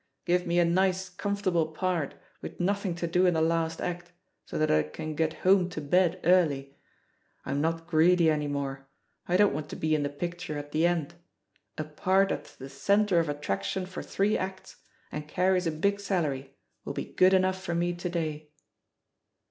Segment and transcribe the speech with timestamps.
[0.25, 4.11] Give me a nice comfort able part with nothing to do in the last act,
[4.47, 6.75] so that I can get home to bed early.
[7.45, 8.87] I'm not greedy any more,
[9.27, 11.13] I don't want to be in the picture at the end;
[11.77, 14.77] a part that's the centre of attraction for three acts,
[15.11, 18.49] and carries a big salary, will be good enough for me to day."